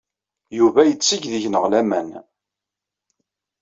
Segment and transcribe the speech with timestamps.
[0.57, 2.09] Yuba yetteg deg-neɣ laman.